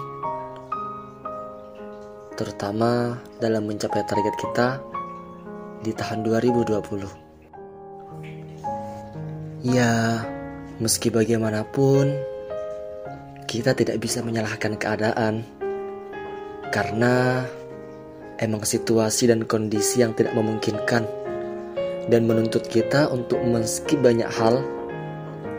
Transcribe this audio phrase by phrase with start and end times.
[2.39, 4.79] terutama dalam mencapai target kita
[5.83, 7.24] di tahun 2020.
[9.65, 10.21] Ya,
[10.77, 12.13] meski bagaimanapun,
[13.49, 15.41] kita tidak bisa menyalahkan keadaan
[16.69, 17.49] karena
[18.37, 21.09] emang situasi dan kondisi yang tidak memungkinkan
[22.13, 24.61] dan menuntut kita untuk men-skip banyak hal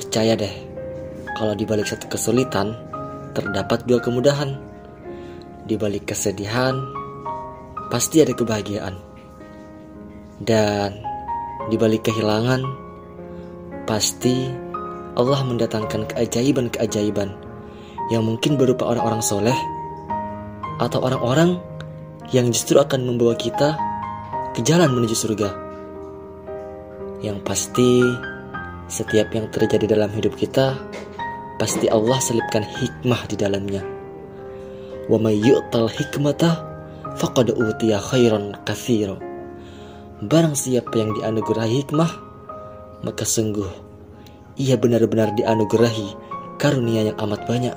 [0.00, 0.54] Percaya deh,
[1.36, 2.72] kalau di balik satu kesulitan,
[3.36, 4.69] terdapat dua kemudahan.
[5.70, 6.82] Di balik kesedihan,
[7.94, 8.98] pasti ada kebahagiaan.
[10.42, 10.98] Dan
[11.70, 12.58] di balik kehilangan,
[13.86, 14.50] pasti
[15.14, 17.30] Allah mendatangkan keajaiban-keajaiban
[18.10, 19.54] yang mungkin berupa orang-orang soleh
[20.82, 21.62] atau orang-orang
[22.34, 23.78] yang justru akan membawa kita
[24.58, 25.54] ke jalan menuju surga.
[27.22, 28.02] Yang pasti,
[28.90, 30.82] setiap yang terjadi dalam hidup kita,
[31.62, 33.99] pasti Allah selipkan hikmah di dalamnya
[35.10, 36.62] wa may yu'tal hikmata
[37.18, 39.18] faqad utiya khairan katsira
[40.22, 42.10] barang siapa yang dianugerahi hikmah
[43.02, 43.90] maka sungguh
[44.60, 47.76] ia benar-benar dianugerahi karunia yang amat banyak.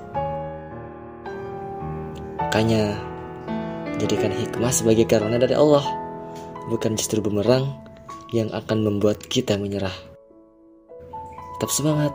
[2.44, 2.99] Makanya
[4.03, 5.88] jadikan hikmah sebagai karunia dari Allah
[6.67, 7.71] bukan justru bumerang
[8.35, 9.95] yang akan membuat kita menyerah.
[11.57, 12.13] Tetap semangat